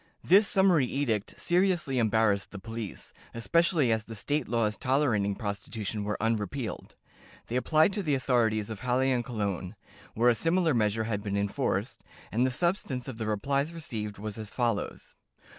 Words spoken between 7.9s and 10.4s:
to the authorities of Halle and Cologne, where a